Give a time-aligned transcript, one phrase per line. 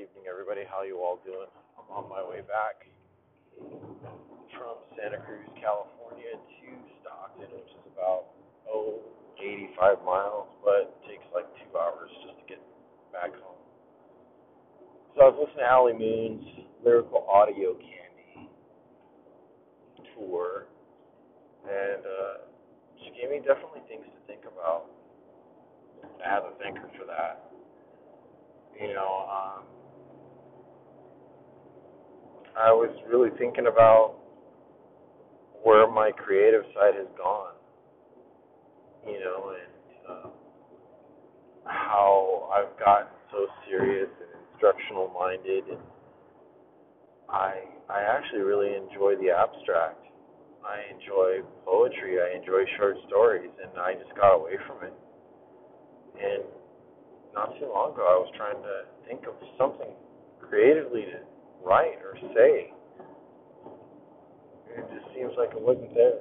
[0.00, 0.64] evening, everybody.
[0.64, 1.52] How you all doing?
[1.76, 2.88] I'm on my way back
[4.56, 6.68] from Santa Cruz, California to
[7.04, 8.32] Stockton, which is about
[8.64, 8.96] oh
[9.36, 12.64] 85 miles, but it takes like two hours just to get
[13.12, 13.60] back home.
[15.12, 16.48] So I was listening to Allie Moon's
[16.80, 18.48] Lyrical Audio Candy
[20.16, 20.64] tour,
[21.68, 22.48] and uh,
[23.04, 24.88] she gave me definitely things to think about.
[26.24, 27.52] I have to thank her for that.
[28.80, 29.68] You know, um,
[32.58, 34.14] I was really thinking about
[35.62, 37.54] where my creative side has gone,
[39.06, 39.72] you know, and
[40.08, 40.28] uh,
[41.64, 45.80] how I've gotten so serious and instructional minded, and
[47.28, 50.04] I I actually really enjoy the abstract.
[50.64, 52.18] I enjoy poetry.
[52.20, 54.94] I enjoy short stories, and I just got away from it.
[56.20, 56.44] And
[57.34, 59.88] not too long ago, I was trying to think of something
[60.40, 61.29] creatively to
[61.64, 62.72] write or say.
[64.70, 66.20] It just seems like it wasn't there.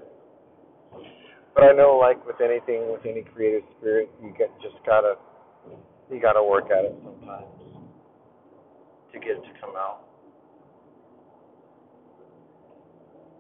[1.54, 5.16] But I know, like with anything, with any creative spirit, you get just gotta
[6.12, 7.46] you gotta work at it sometimes
[9.14, 10.02] to get it to come out.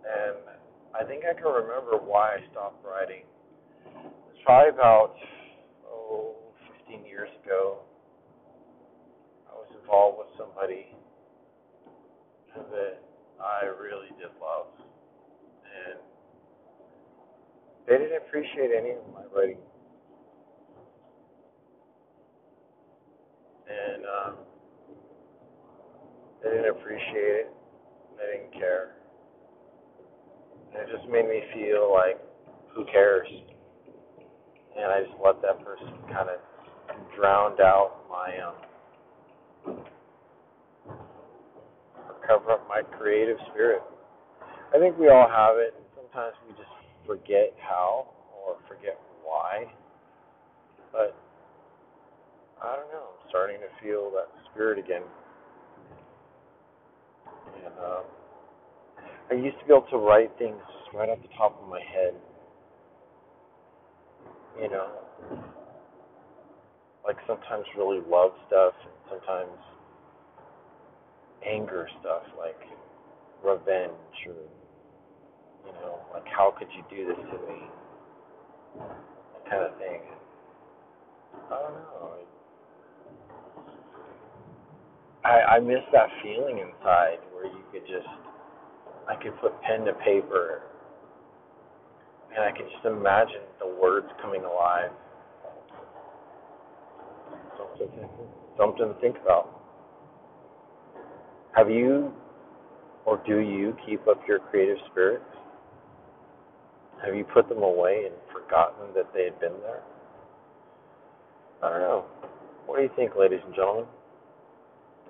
[0.05, 0.37] And
[0.99, 3.23] I think I can remember why I stopped writing.
[3.85, 5.13] It's probably about
[5.87, 6.35] oh
[6.87, 7.79] 15 years ago,
[9.49, 10.87] I was involved with somebody
[12.71, 12.99] that
[13.39, 14.67] I really did love.
[15.63, 15.99] And
[17.87, 19.57] they didn't appreciate any of my writing.
[23.69, 24.35] And um,
[26.43, 27.53] they didn't appreciate it.
[28.17, 28.95] They didn't care.
[30.73, 32.17] And it just made me feel like,
[32.75, 33.27] who cares?
[34.77, 36.39] And I just let that person kind of
[37.15, 38.55] drowned out my um
[42.27, 42.83] cover up my
[43.29, 43.81] creative spirit.
[44.73, 45.73] I think we all have it.
[45.75, 46.69] And sometimes we just
[47.05, 48.07] forget how
[48.45, 49.65] or forget why.
[50.91, 51.15] But
[52.61, 53.13] I don't know.
[53.13, 55.03] I'm starting to feel that spirit again.
[57.65, 58.03] And um,
[59.31, 60.61] I used to be able to write things
[60.93, 62.13] right off the top of my head.
[64.59, 64.89] You know,
[67.05, 69.55] like sometimes really love stuff, and sometimes
[71.47, 72.59] anger stuff, like
[73.43, 73.91] revenge,
[74.27, 74.33] or
[75.65, 77.59] you know, like how could you do this to me,
[79.33, 80.01] that kind of thing.
[81.33, 82.13] I don't know.
[85.25, 88.07] I I miss that feeling inside where you could just,
[89.07, 90.63] I could put pen to paper,
[92.35, 94.91] and I could just imagine the words coming alive
[98.59, 99.49] something to think about.
[101.55, 102.13] Have you
[103.09, 105.25] or do you keep up your creative spirits?
[107.03, 109.81] Have you put them away and forgotten that they had been there?
[111.63, 112.05] I don't know.
[112.67, 113.85] What do you think, ladies and gentlemen?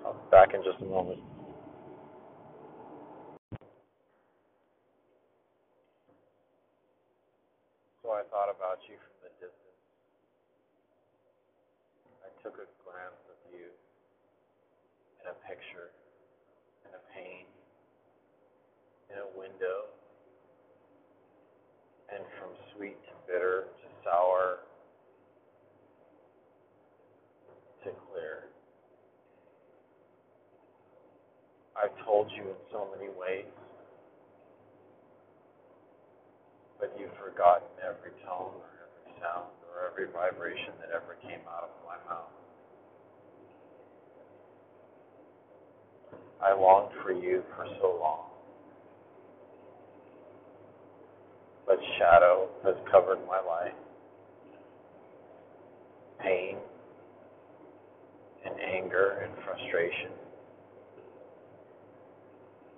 [0.06, 1.20] I'll be back in just a moment.
[8.02, 9.76] So I thought about you from the distance.
[12.24, 13.68] I took a glance of you
[15.20, 15.92] in a picture,
[16.88, 17.44] in a pane,
[19.10, 19.90] in a window,
[22.14, 24.58] and from sweet to bitter to sour
[27.84, 28.46] to clear.
[31.74, 31.96] I've
[32.36, 33.48] you in so many ways,
[36.78, 41.64] but you've forgotten every tone or every sound or every vibration that ever came out
[41.64, 42.28] of my mouth.
[46.42, 48.26] I longed for you for so long.
[51.66, 53.72] But shadow has covered my life.
[56.20, 56.56] Pain
[58.44, 60.10] and anger and frustration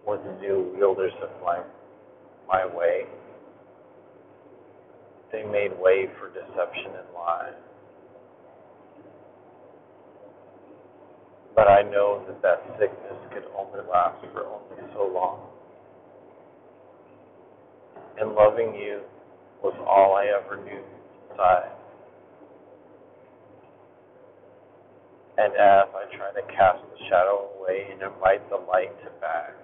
[0.07, 1.63] were the new wielders of my
[2.49, 3.05] my way.
[5.31, 7.55] They made way for deception and lies.
[11.55, 15.49] But I know that that sickness could only last for only so long.
[18.19, 19.01] And loving you
[19.63, 20.83] was all I ever knew
[21.31, 21.73] inside.
[25.39, 29.62] And as I try to cast the shadow away and invite the light to back,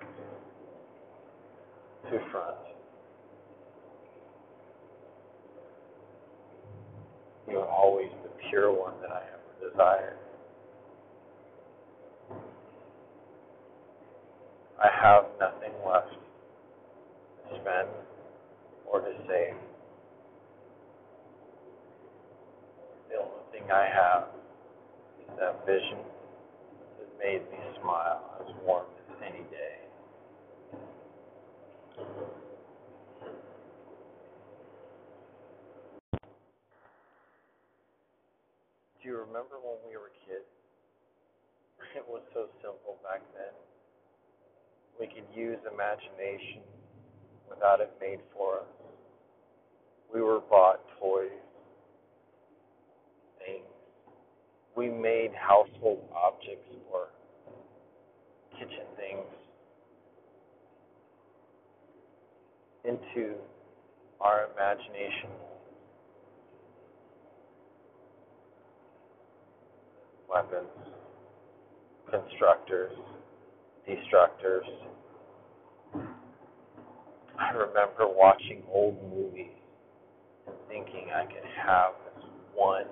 [2.10, 2.56] to front.
[7.48, 10.18] You are always the pure one that I ever desired.
[14.82, 15.24] I have
[45.38, 46.62] use imagination
[47.48, 48.66] without it made for us.
[50.12, 51.30] We were bought toys,
[53.38, 53.64] things.
[54.76, 57.08] We made household objects or
[58.58, 59.26] kitchen things
[62.84, 63.34] into
[64.20, 65.30] our imagination.
[70.28, 70.68] Weapons,
[72.10, 72.92] constructors,
[73.86, 74.66] destructors.
[77.38, 79.54] I remember watching old movies
[80.46, 82.24] and thinking I could have this
[82.54, 82.86] one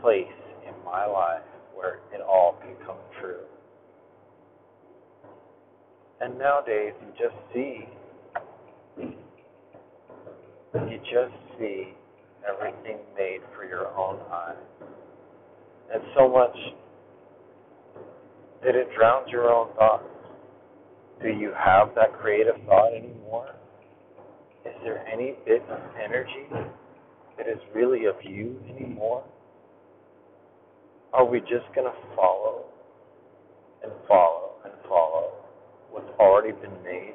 [0.00, 0.26] place
[0.66, 1.42] in my life
[1.74, 3.44] where it all could come true.
[6.20, 7.86] And nowadays, you just see,
[10.74, 11.94] you just see
[12.48, 14.56] everything made for your own eyes.
[15.92, 16.56] And so much
[18.64, 20.04] that it drowns your own thoughts.
[21.22, 23.54] Do you have that creative thought anymore?
[24.66, 26.48] Is there any bit of energy
[27.36, 29.24] that is really of you anymore?
[31.12, 32.64] Are we just going to follow
[33.82, 35.32] and follow and follow
[35.90, 37.14] what's already been made?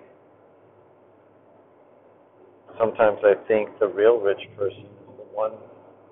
[2.79, 5.51] Sometimes I think the real rich person is the one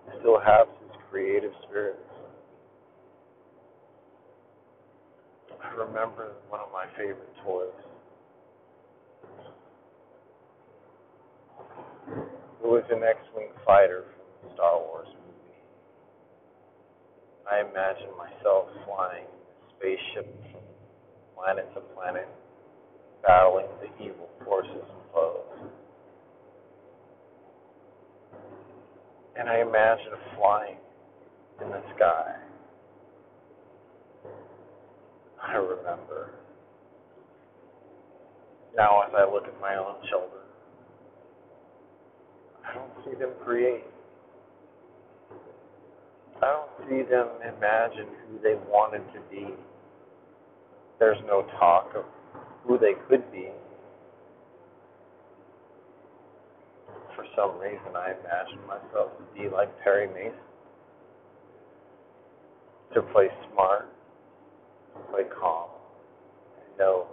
[0.05, 1.97] who still has his creative spirit.
[5.63, 7.69] I remember one of my favorite toys.
[12.63, 15.61] It was an X-wing fighter from the Star Wars movie.
[17.49, 20.61] I imagined myself flying a spaceship from
[21.35, 22.27] planet to planet,
[23.21, 25.69] battling the evil forces and foes.
[29.39, 30.77] And I imagined flying
[31.61, 32.46] in the sky.
[35.47, 36.31] I remember.
[38.75, 40.43] Now, as I look at my own children,
[42.65, 43.85] I don't see them create.
[46.43, 49.47] I don't see them imagine who they wanted to be.
[50.99, 52.03] There's no talk of
[52.65, 53.49] who they could be.
[57.15, 60.37] For some reason, I imagine myself to be like Perry Mason,
[62.93, 63.89] to play smart,
[65.11, 65.69] play calm,
[66.57, 67.07] and know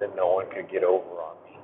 [0.00, 1.58] that no one could get over on me.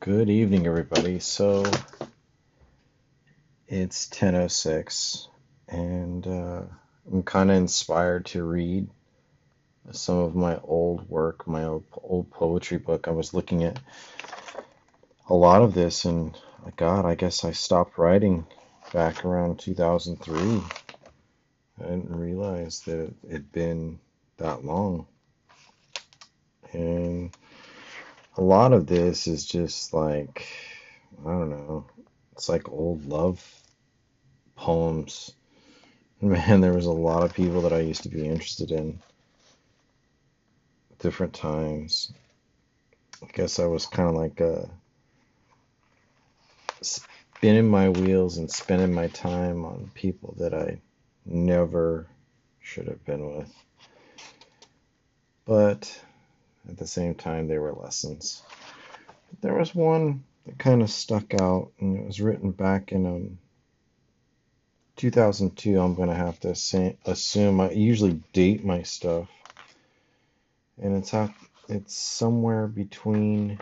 [0.00, 1.18] Good evening, everybody.
[1.20, 1.64] So
[3.68, 5.28] it's 10:06,
[5.68, 6.62] and uh,
[7.10, 8.88] I'm kind of inspired to read
[9.92, 13.08] some of my old work, my old, old poetry book.
[13.08, 13.80] I was looking at
[15.28, 16.36] a lot of this, and
[16.74, 18.46] God, I guess I stopped writing
[18.92, 20.62] back around 2003.
[21.78, 24.00] I didn't realize that it had been
[24.38, 25.06] that long,
[26.72, 27.36] and
[28.36, 30.46] a lot of this is just like
[31.24, 31.86] I don't know.
[32.32, 33.44] It's like old love
[34.56, 35.32] poems.
[36.20, 38.98] Man, there was a lot of people that I used to be interested in
[40.98, 42.12] different times.
[43.22, 44.66] I guess I was kind of like uh,
[46.86, 50.80] spinning my wheels and spending my time on people that I
[51.24, 52.06] never
[52.60, 53.52] should have been with.
[55.44, 56.00] But
[56.68, 58.42] at the same time, they were lessons.
[59.40, 63.38] There was one that kind of stuck out, and it was written back in um,
[64.96, 65.78] 2002.
[65.78, 67.60] I'm going to have to say, assume.
[67.60, 69.28] I usually date my stuff,
[70.80, 71.14] and it's
[71.68, 73.60] it's somewhere between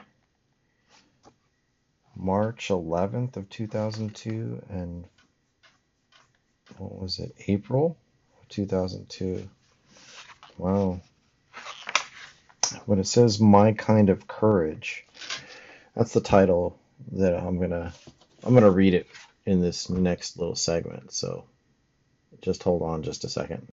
[2.17, 5.07] March 11th of 2002 and
[6.79, 7.35] what was it?
[7.47, 7.97] April
[8.49, 9.49] 2002.
[10.59, 11.01] Wow.
[12.87, 15.05] When it says My Kind of Courage.
[15.95, 16.79] That's the title
[17.13, 17.93] that I'm gonna
[18.43, 19.07] I'm gonna read it
[19.47, 21.13] in this next little segment.
[21.13, 21.45] So
[22.41, 23.69] just hold on just a second.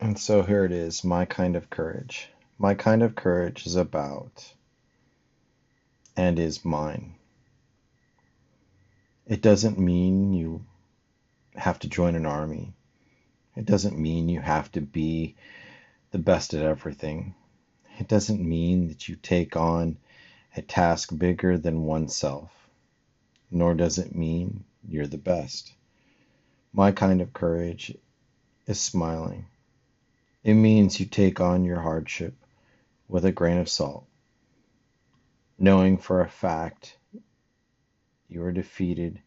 [0.00, 2.28] And so here it is, My Kind of Courage.
[2.58, 4.52] My kind of courage is about
[6.16, 7.14] and is mine.
[9.26, 10.64] It doesn't mean you
[11.54, 12.72] have to join an army.
[13.56, 15.36] It doesn't mean you have to be
[16.10, 17.34] the best at everything.
[17.98, 19.98] It doesn't mean that you take on
[20.56, 22.50] a task bigger than oneself,
[23.50, 25.72] nor does it mean you're the best.
[26.72, 27.96] My kind of courage
[28.66, 29.46] is smiling.
[30.42, 32.34] It means you take on your hardship
[33.08, 34.06] with a grain of salt,
[35.60, 36.96] knowing for a fact
[38.28, 39.20] you are defeated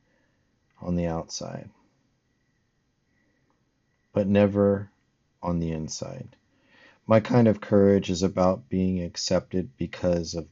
[0.82, 1.70] on the outside,
[4.14, 4.90] but never
[5.44, 6.36] on the inside.
[7.06, 10.48] My kind of courage is about being accepted because of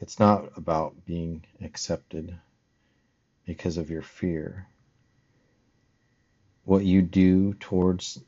[0.00, 2.36] it's not about being accepted
[3.46, 4.66] because of your fear.
[6.64, 8.20] What you do towards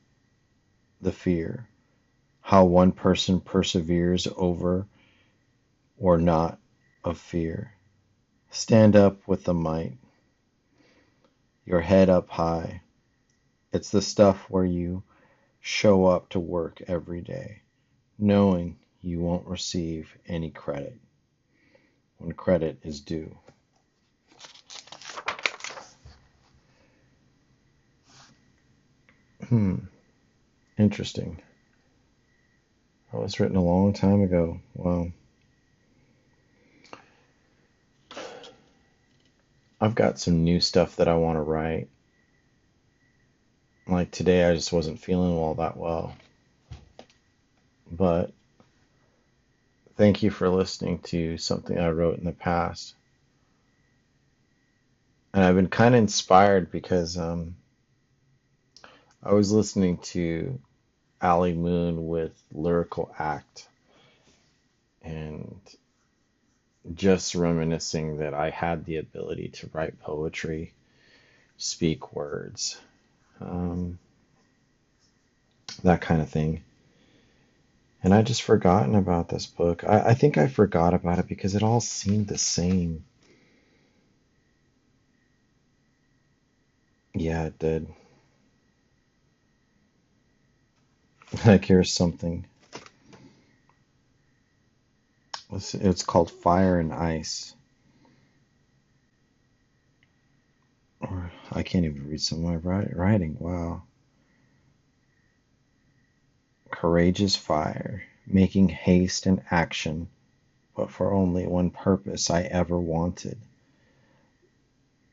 [1.02, 1.68] the fear,
[2.40, 4.86] how one person perseveres over
[5.98, 6.58] or not
[7.04, 7.74] of fear.
[8.50, 9.98] Stand up with the might,
[11.64, 12.82] your head up high.
[13.72, 15.02] It's the stuff where you
[15.60, 17.62] show up to work every day,
[18.18, 20.98] knowing you won't receive any credit
[22.18, 23.36] when credit is due.
[29.48, 29.76] Hmm.
[30.78, 31.40] Interesting.
[33.12, 34.60] That was written a long time ago.
[34.74, 35.12] Wow.
[39.84, 41.90] I've got some new stuff that I want to write.
[43.86, 46.16] Like today, I just wasn't feeling all that well.
[47.92, 48.32] But
[49.94, 52.94] thank you for listening to something I wrote in the past.
[55.34, 57.54] And I've been kind of inspired because um,
[59.22, 60.58] I was listening to
[61.20, 63.68] Ali Moon with Lyrical Act
[65.02, 65.60] and
[66.94, 70.72] just reminiscing that I had the ability to write poetry,
[71.58, 72.78] speak words,
[73.40, 73.98] um,
[75.84, 76.62] that kind of thing.
[78.04, 79.82] And I just forgotten about this book.
[79.82, 83.02] I, I think I forgot about it because it all seemed the same.
[87.14, 87.88] Yeah, it did.
[91.46, 92.46] Like here's something.
[95.52, 97.54] It's, it's called Fire and Ice.
[101.00, 103.36] Or I can't even read some of my writing.
[103.38, 103.82] Wow.
[106.70, 110.08] Courageous fire, making haste and action,
[110.74, 113.38] but for only one purpose I ever wanted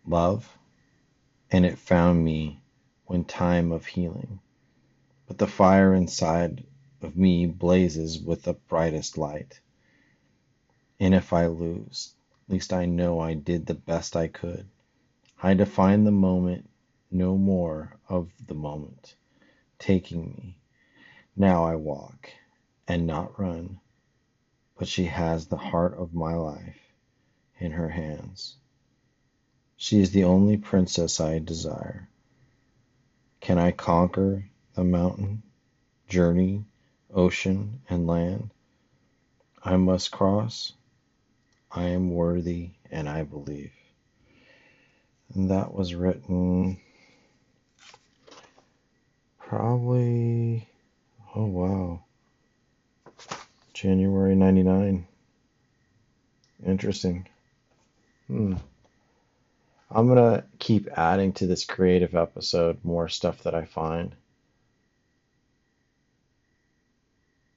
[0.08, 0.58] love,
[1.52, 2.60] and it found me
[3.06, 4.40] when time of healing
[5.32, 6.62] but the fire inside
[7.02, 9.62] of me blazes with the brightest light.
[11.02, 12.14] And if I lose,
[12.46, 14.68] at least I know I did the best I could.
[15.42, 16.70] I define the moment,
[17.10, 19.16] no more of the moment,
[19.80, 20.60] taking me.
[21.36, 22.30] Now I walk
[22.88, 23.80] and not run,
[24.78, 26.78] but she has the heart of my life
[27.58, 28.58] in her hands.
[29.78, 32.10] She is the only princess I desire.
[33.40, 35.42] Can I conquer the mountain,
[36.08, 36.64] journey,
[37.12, 38.52] ocean, and land
[39.64, 40.74] I must cross.
[41.74, 43.72] I am worthy and I believe.
[45.34, 46.80] And that was written
[49.40, 50.68] probably,
[51.36, 52.04] oh wow,
[53.74, 55.08] January 99.
[56.66, 57.28] Interesting.
[58.28, 58.56] Hmm.
[59.90, 64.16] I'm going to keep adding to this creative episode more stuff that I find.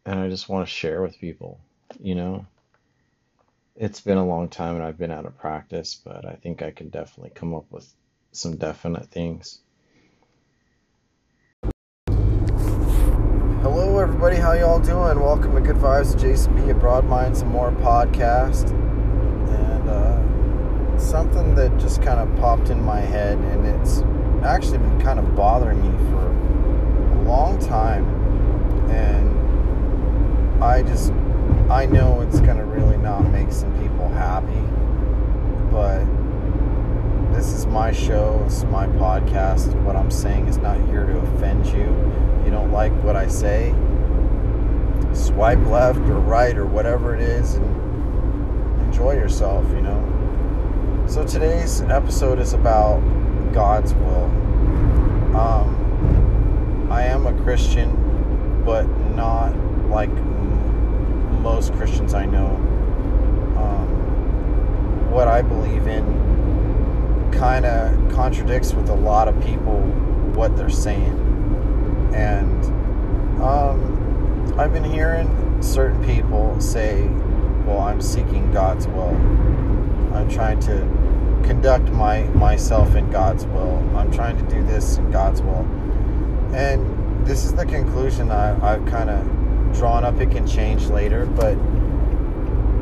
[0.07, 1.59] and I just want to share with people,
[2.01, 2.47] you know.
[3.77, 6.71] It's been a long time and I've been out of practice, but I think I
[6.71, 7.93] can definitely come up with
[8.31, 9.63] some definite things.
[13.63, 14.37] Hello, everybody.
[14.37, 15.19] How y'all doing?
[15.19, 16.71] Welcome to Good Vibes, Jason B.
[16.71, 18.71] A Broad Minds and More podcast.
[19.51, 24.05] And uh, something that just kind of popped in my head, and it's
[24.45, 28.05] actually been kind of bothering me for a long time.
[28.89, 31.11] And I just,
[31.69, 34.65] I know it's going to really not make some people happy,
[35.71, 36.03] but
[37.35, 39.75] this is my show, this is my podcast.
[39.83, 41.83] What I'm saying is not here to offend you.
[42.41, 43.75] If you don't like what I say,
[45.13, 51.05] swipe left or right or whatever it is and enjoy yourself, you know.
[51.07, 53.01] So today's episode is about
[53.53, 54.25] God's will.
[55.37, 59.55] Um, I am a Christian, but not
[59.91, 60.11] like
[61.43, 62.74] most Christians I know.
[65.15, 69.81] What I believe in kind of contradicts with a lot of people
[70.35, 72.13] what they're saying.
[72.13, 72.65] And
[73.41, 77.07] um, I've been hearing certain people say,
[77.65, 79.15] well, I'm seeking God's will.
[80.15, 80.79] I'm trying to
[81.45, 83.77] conduct my myself in God's will.
[83.97, 85.65] I'm trying to do this in God's will.
[86.53, 90.21] And this is the conclusion I, I've kind of drawn up.
[90.21, 91.57] It can change later, but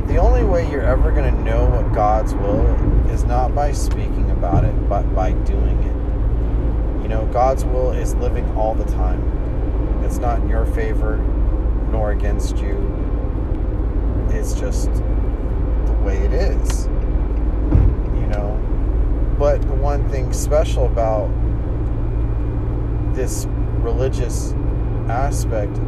[0.07, 2.67] the only way you're ever going to know what God's will
[3.11, 7.03] is not by speaking about it, but by doing it.
[7.03, 10.03] You know, God's will is living all the time.
[10.05, 11.19] It's not in your favor
[11.91, 12.77] nor against you.
[14.31, 16.87] It's just the way it is.
[16.87, 18.59] You know,
[19.39, 21.29] but the one thing special about
[23.15, 23.47] this
[23.81, 24.53] religious
[25.09, 25.79] aspect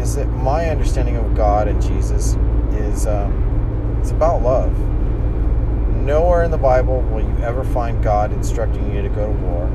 [0.00, 2.36] is that my understanding of God and Jesus
[2.80, 4.76] is um, it's about love.
[5.96, 9.68] Nowhere in the Bible will you ever find God instructing you to go to war.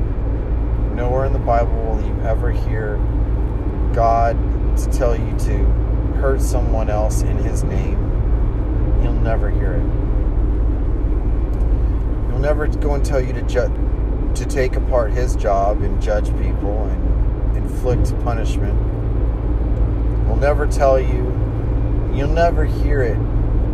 [0.94, 2.96] Nowhere in the Bible will you ever hear
[3.94, 4.36] God
[4.76, 5.58] to tell you to
[6.20, 7.98] hurt someone else in His name.
[9.02, 9.84] You'll never hear it.
[12.28, 16.26] You'll never go and tell you to ju- to take apart His job and judge
[16.38, 18.74] people and inflict punishment.
[20.28, 21.35] Will never tell you
[22.16, 23.18] You'll never hear it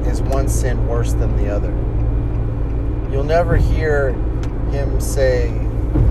[0.05, 1.71] is one sin worse than the other.
[3.13, 4.15] You'll never hear
[4.73, 5.53] him say,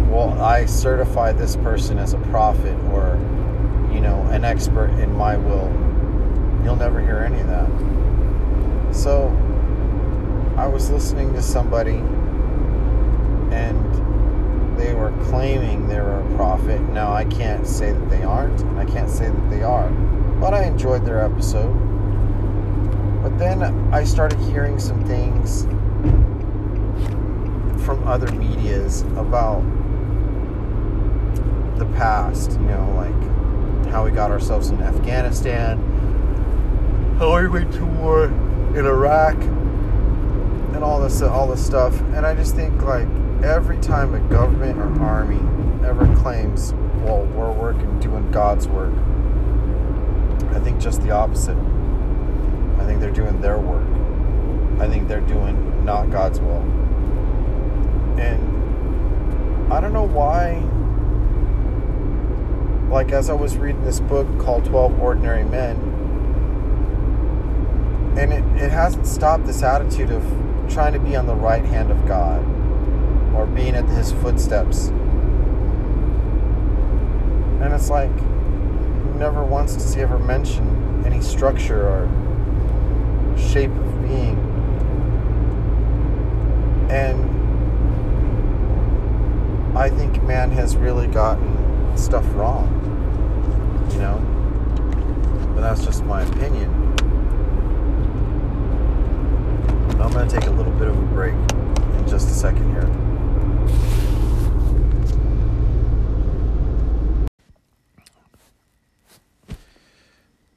[0.10, 3.20] Well, I certify this person as a prophet or,
[3.94, 5.70] you know, an expert in my will.
[6.64, 8.96] You'll never hear any of that.
[8.96, 9.28] So,
[10.56, 11.98] I was listening to somebody
[13.54, 16.80] and they were claiming they were a prophet.
[16.80, 19.90] Now, I can't say that they aren't, and I can't say that they are.
[20.40, 21.81] But I enjoyed their episode
[23.22, 23.64] but then
[23.94, 25.64] I started hearing some things
[27.86, 29.62] from other medias about
[31.78, 35.78] the past, you know, like how we got ourselves in Afghanistan,
[37.18, 42.00] how we went to war in Iraq, and all this all this stuff.
[42.14, 43.08] And I just think like
[43.44, 45.40] every time a government or army
[45.86, 48.94] ever claims, well, we're working doing God's work,
[50.56, 51.58] I think just the opposite.
[52.92, 53.88] Think they're doing their work.
[54.82, 56.62] I think they're doing not God's will.
[58.20, 60.56] And I don't know why.
[62.94, 65.78] Like, as I was reading this book called 12 Ordinary Men,
[68.18, 70.22] and it, it hasn't stopped this attitude of
[70.70, 72.44] trying to be on the right hand of God
[73.34, 74.88] or being at his footsteps.
[77.62, 78.12] And it's like,
[79.16, 82.10] never once does he ever mention any structure or
[83.42, 84.38] shape of being.
[86.90, 87.32] And
[89.78, 92.68] I think man has really gotten stuff wrong,
[93.92, 94.20] you know?
[95.56, 96.70] But that's just my opinion.
[100.00, 102.90] I'm going to take a little bit of a break in just a second here.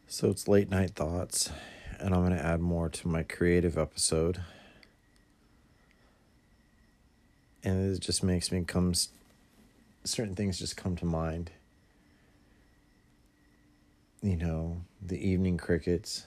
[0.08, 1.50] So it's late night thoughts
[2.04, 4.42] and I'm going to add more to my creative episode.
[7.62, 8.92] And it just makes me come,
[10.04, 11.50] certain things just come to mind.
[14.20, 16.26] You know, the evening crickets,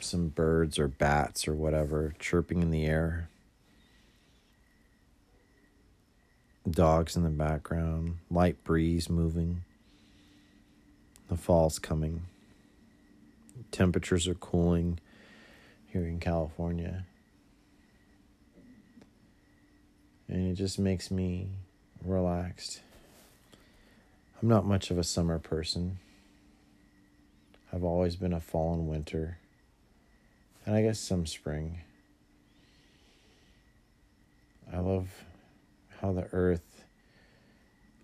[0.00, 3.28] some birds or bats or whatever chirping in the air,
[6.70, 9.62] dogs in the background, light breeze moving,
[11.28, 12.22] the fall's coming
[13.70, 14.98] temperatures are cooling
[15.86, 17.04] here in California.
[20.28, 21.48] And it just makes me
[22.04, 22.82] relaxed.
[24.40, 25.98] I'm not much of a summer person.
[27.72, 29.38] I've always been a fall and winter,
[30.64, 31.80] and I guess some spring.
[34.72, 35.24] I love
[36.00, 36.84] how the earth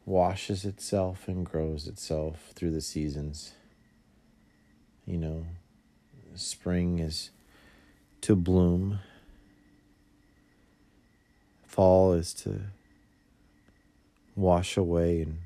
[0.05, 3.53] washes itself and grows itself through the seasons.
[5.07, 5.47] You know,
[6.35, 7.31] spring is
[8.23, 8.99] to bloom,
[11.65, 12.63] fall is to
[14.35, 15.39] wash away and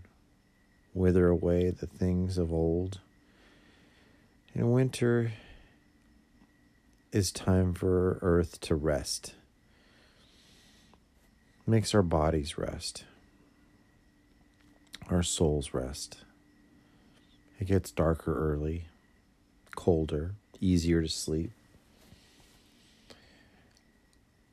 [0.95, 3.01] wither away the things of old.
[4.55, 5.33] And winter
[7.13, 9.35] is time for earth to rest.
[11.67, 13.05] Makes our bodies rest.
[15.11, 16.25] Our souls rest.
[17.59, 18.87] It gets darker early
[19.81, 21.53] colder, easier to sleep.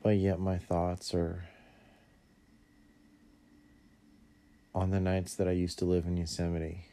[0.08, 1.44] but yet my thoughts are
[4.74, 6.86] on the nights that I used to live in Yosemite.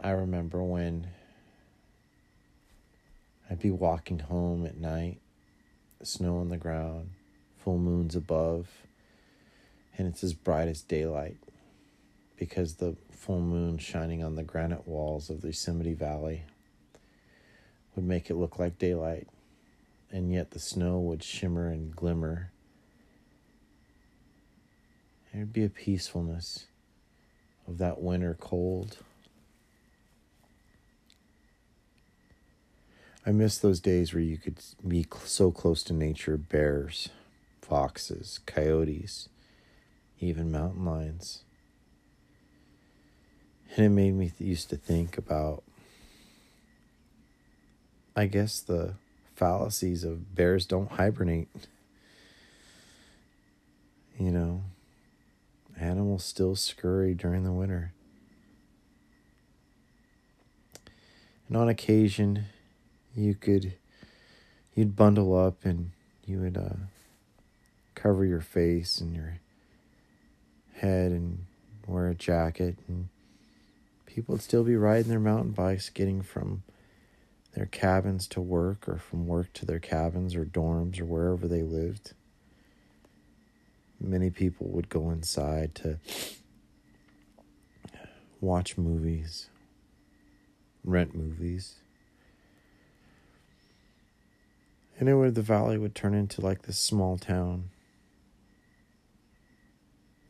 [0.00, 1.08] I remember when
[3.50, 5.20] I'd be walking home at night,
[6.02, 7.10] snow on the ground,
[7.58, 8.66] full moons above,
[9.98, 11.36] and it's as bright as daylight
[12.40, 16.42] because the full moon shining on the granite walls of the Yosemite Valley
[17.94, 19.28] would make it look like daylight,
[20.10, 22.50] and yet the snow would shimmer and glimmer.
[25.32, 26.64] There'd be a peacefulness
[27.68, 28.96] of that winter cold.
[33.26, 34.56] I miss those days where you could
[34.88, 37.10] be so close to nature bears,
[37.60, 39.28] foxes, coyotes,
[40.20, 41.44] even mountain lions.
[43.76, 45.62] And it made me th- used to think about,
[48.16, 48.94] I guess, the
[49.36, 51.48] fallacies of bears don't hibernate.
[54.18, 54.62] You know,
[55.78, 57.92] animals still scurry during the winter.
[61.48, 62.44] And on occasion,
[63.16, 63.74] you could
[64.74, 65.90] you'd bundle up and
[66.26, 66.76] you would uh,
[67.94, 69.38] cover your face and your
[70.74, 71.44] head and
[71.86, 73.08] wear a jacket and
[74.14, 76.62] people would still be riding their mountain bikes getting from
[77.54, 81.62] their cabins to work or from work to their cabins or dorms or wherever they
[81.62, 82.12] lived
[84.00, 85.98] many people would go inside to
[88.40, 89.48] watch movies
[90.84, 91.76] rent movies
[95.00, 97.70] And it would the valley would turn into like this small town.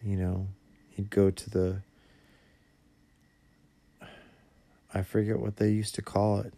[0.00, 0.46] You know,
[0.94, 1.82] you'd go to the
[4.92, 6.52] I forget what they used to call it.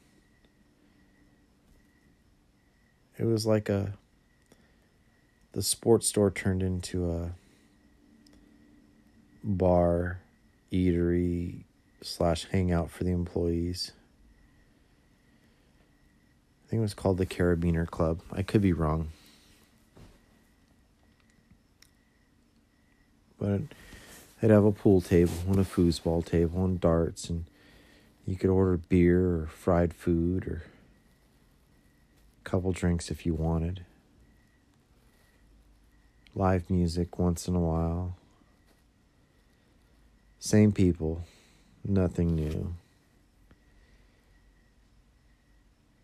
[3.19, 3.95] It was like a
[5.53, 7.33] the sports store turned into a
[9.45, 10.21] bar,
[10.73, 11.65] eatery
[12.01, 13.93] slash hangout for the employees
[16.65, 18.21] I think it was called the Carabiner Club.
[18.33, 19.11] I could be wrong.
[23.39, 23.61] But
[24.41, 27.45] they'd have a pool table and a foosball table and darts, and
[28.27, 30.63] you could order beer or fried food or
[32.45, 33.85] a couple drinks if you wanted.
[36.35, 38.17] Live music once in a while.
[40.39, 41.23] Same people,
[41.85, 42.75] nothing new.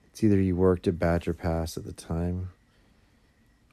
[0.06, 2.50] It's either you worked at Badger Pass at the time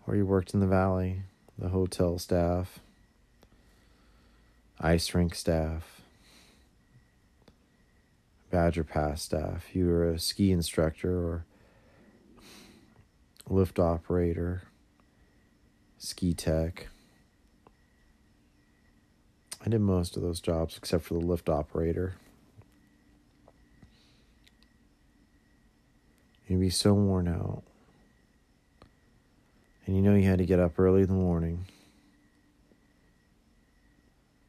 [0.08, 1.24] or you worked in the valley,
[1.58, 2.80] the hotel staff,
[4.80, 5.95] ice rink staff,
[8.56, 9.76] Badger Pass staff.
[9.76, 11.46] You were a ski instructor or
[13.50, 14.62] lift operator,
[15.98, 16.88] ski tech.
[19.66, 22.16] I did most of those jobs except for the lift operator.
[26.48, 27.64] You'd be so worn out.
[29.86, 31.66] And you know you had to get up early in the morning.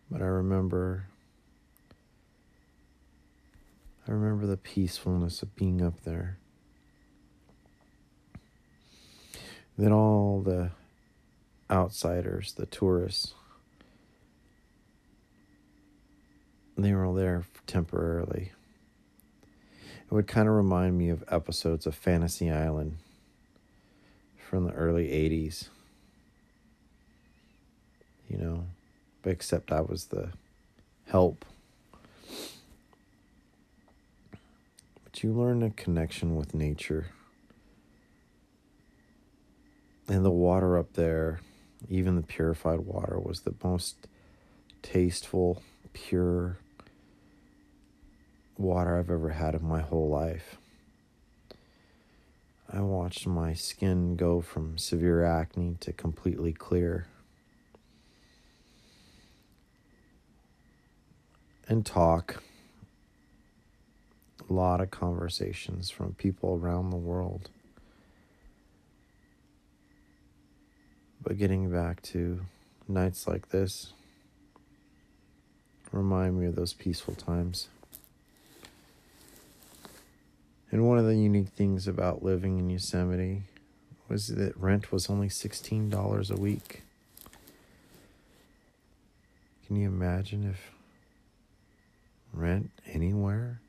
[0.08, 1.06] But I remember
[4.08, 6.38] I remember the peacefulness of being up there.
[9.76, 10.70] Then all the
[11.70, 13.34] outsiders, the tourists,
[16.78, 18.52] they were all there temporarily.
[20.06, 22.98] It would kind of remind me of episodes of Fantasy Island
[24.48, 25.68] from the early 80s.
[28.28, 28.66] You know,
[29.24, 30.30] except I was the
[31.06, 31.44] help.
[35.16, 37.06] But you learn a connection with nature.
[40.08, 41.40] And the water up there,
[41.88, 44.08] even the purified water, was the most
[44.82, 45.62] tasteful,
[45.94, 46.58] pure,
[48.58, 50.58] water I've ever had in my whole life.
[52.70, 57.06] I watched my skin go from severe acne to completely clear.
[61.66, 62.42] And talk.
[64.48, 67.50] A lot of conversations from people around the world.
[71.22, 72.42] But getting back to
[72.86, 73.92] nights like this,
[75.90, 77.68] remind me of those peaceful times.
[80.70, 83.42] And one of the unique things about living in Yosemite
[84.08, 86.82] was that rent was only $16 a week.
[89.66, 90.70] Can you imagine if
[92.32, 93.60] rent anywhere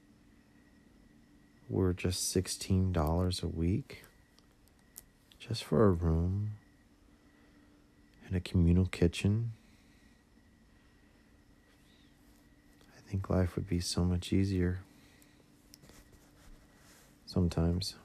[1.69, 4.03] were just $16 a week?
[5.47, 6.51] just for a room
[8.27, 9.51] and a communal kitchen,
[12.97, 14.79] I think life would be so much easier
[17.25, 17.95] sometimes.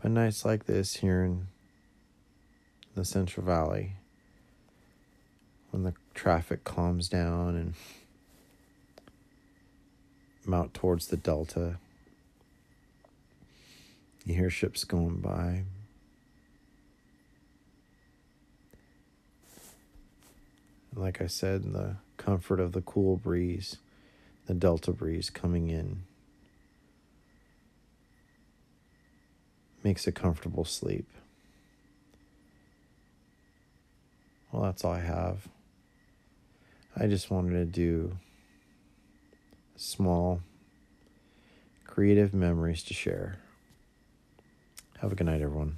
[0.00, 1.48] But nights like this here in
[2.94, 3.94] the Central Valley,
[5.72, 7.74] when the traffic calms down and
[10.54, 11.78] out towards the Delta,
[14.24, 15.64] you hear ships going by.
[20.94, 23.76] Like I said, the comfort of the cool breeze,
[24.46, 26.02] the Delta breeze coming in.
[29.88, 31.08] makes a comfortable sleep.
[34.52, 35.48] Well, that's all I have.
[36.96, 38.18] I just wanted to do
[39.78, 40.40] small
[41.84, 43.38] creative memories to share.
[44.98, 45.76] Have a good night, everyone.